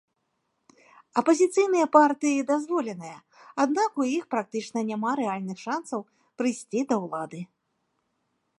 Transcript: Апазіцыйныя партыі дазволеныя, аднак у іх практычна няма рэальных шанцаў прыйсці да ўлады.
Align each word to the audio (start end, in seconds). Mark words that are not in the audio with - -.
Апазіцыйныя 1.21 1.87
партыі 1.95 2.45
дазволеныя, 2.51 3.17
аднак 3.65 3.91
у 4.03 4.07
іх 4.17 4.23
практычна 4.35 4.79
няма 4.89 5.11
рэальных 5.23 5.57
шанцаў 5.65 5.99
прыйсці 6.43 6.81
да 6.93 6.99
ўлады. 7.05 7.39